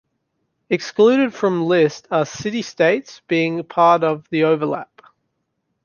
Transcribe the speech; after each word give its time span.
Excluded 0.67 1.31
from 1.31 1.67
list 1.67 2.07
are 2.09 2.25
city-states 2.25 3.21
being 3.27 3.63
part 3.63 4.03
of 4.03 4.27
the 4.31 4.43
overlap. 4.45 5.03